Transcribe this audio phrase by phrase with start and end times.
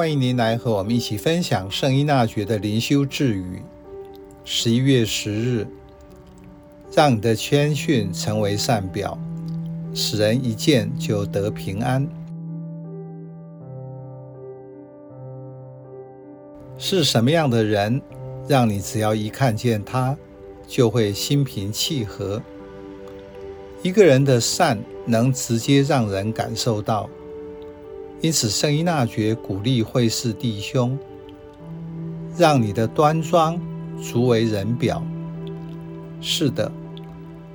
[0.00, 3.62] 欢迎您来和我们一起分享圣依纳爵的灵修智语。
[4.46, 5.66] 十一月十日，
[6.96, 9.18] 让你的谦逊成为善表，
[9.92, 12.08] 使人一见就得平安。
[16.78, 18.00] 是什么样的人，
[18.48, 20.16] 让你只要一看见他，
[20.66, 22.40] 就会心平气和？
[23.82, 27.06] 一个人的善能直接让人感受到。
[28.22, 30.98] 因此，圣依纳爵鼓励会士弟兄，
[32.36, 33.58] 让你的端庄
[34.02, 35.02] 足为人表。
[36.20, 36.70] 是的，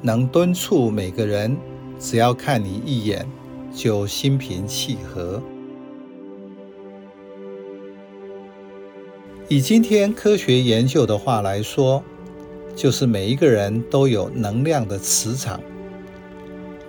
[0.00, 1.54] 能敦促每个人，
[1.98, 3.26] 只要看你一眼，
[3.74, 5.42] 就心平气和。
[9.48, 12.02] 以今天科学研究的话来说，
[12.74, 15.60] 就是每一个人都有能量的磁场。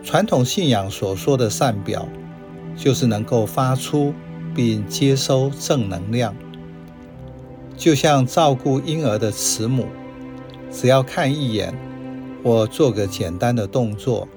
[0.03, 2.07] 传统信仰所说的善表。
[2.77, 4.13] 就是能够发出
[4.55, 6.33] 并接收正能量，
[7.75, 9.87] 就像照顾婴儿的慈母，
[10.71, 11.73] 只要看一眼
[12.43, 14.27] 或做个简单的动作，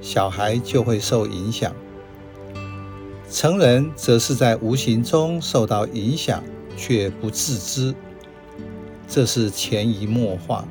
[0.00, 1.72] 小孩就会受影响。
[3.30, 6.42] 成人则是在无形中受到影响
[6.76, 7.94] 却不自知，
[9.06, 10.66] 这是潜移默化。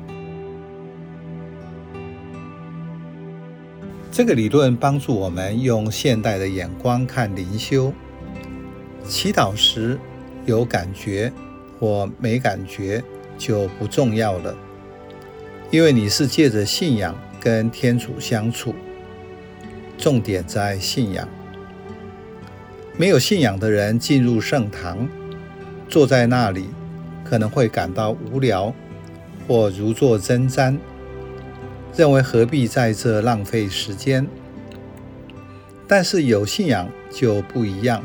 [4.10, 7.92] 这个理论帮助我们用现代的眼光看灵修。
[9.06, 9.98] 祈祷时
[10.44, 11.32] 有感觉
[11.78, 13.02] 或没感觉
[13.36, 14.56] 就不重要了，
[15.70, 18.74] 因为你是借着信仰跟天主相处。
[19.96, 21.28] 重点在信仰。
[22.96, 25.08] 没有信仰的人进入圣堂，
[25.88, 26.68] 坐在那里
[27.24, 28.74] 可能会感到无聊
[29.46, 30.76] 或如坐针毡。
[31.96, 34.26] 认为何必在这浪费时间？
[35.86, 38.04] 但是有信仰就不一样，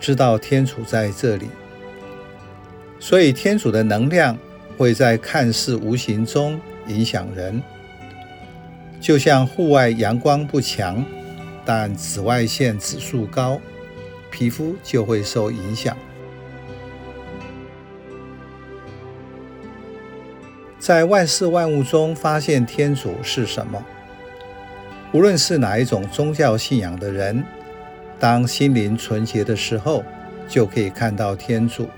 [0.00, 1.48] 知道天主在这里，
[3.00, 4.38] 所以天主的能量
[4.78, 7.62] 会在看似无形中影响人。
[9.00, 11.04] 就像户外阳光不强，
[11.64, 13.60] 但紫外线指数高，
[14.30, 15.96] 皮肤就会受影响。
[20.84, 23.82] 在万事万物中发现天主是什么？
[25.14, 27.42] 无论是哪一种宗教信仰的人，
[28.20, 30.04] 当心灵纯洁的时候，
[30.46, 31.88] 就可以看到天主。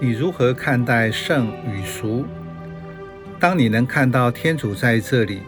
[0.00, 2.26] 你如何看待圣与俗？
[3.38, 5.42] 当你能看到天主在这里，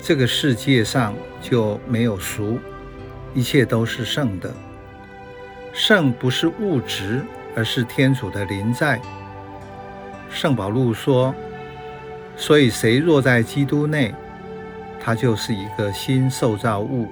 [0.00, 2.58] 这个世界上就没有俗，
[3.34, 4.50] 一切都是圣的。
[5.74, 7.20] 圣不是物质，
[7.54, 8.98] 而是天主的临在。
[10.36, 11.34] 圣保禄说
[12.36, 14.14] ：“所以谁若在基督内，
[15.00, 17.08] 他就是一个新受造物，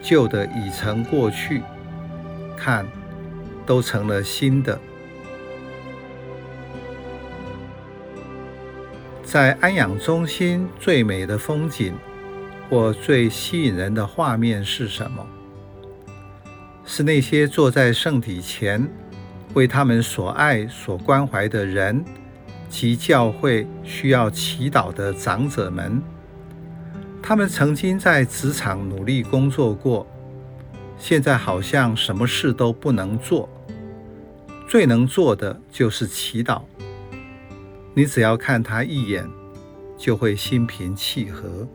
[0.00, 1.60] 旧的已成过去，
[2.56, 2.86] 看，
[3.66, 4.78] 都成了新的。”
[9.24, 11.94] 在安养中心最美的风景
[12.68, 15.26] 或最吸引人的画面是什么？
[16.84, 18.88] 是那些坐在圣体前，
[19.54, 22.04] 为他们所爱、所关怀的人
[22.70, 26.00] 及教会需要祈祷的长者们，
[27.20, 30.06] 他们曾经在职场努力工作过，
[30.96, 33.48] 现在好像什么事都不能做，
[34.68, 36.62] 最能做的就是祈祷。
[37.92, 39.28] 你只要看他一眼，
[39.98, 41.66] 就会心平气和。